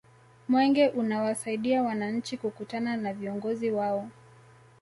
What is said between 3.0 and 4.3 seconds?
viongozi wao